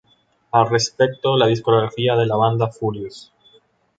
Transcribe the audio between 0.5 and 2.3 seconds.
Al respecto la discográfica de